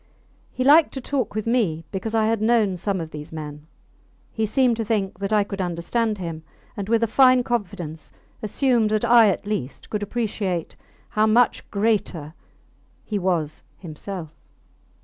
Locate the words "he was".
13.05-13.61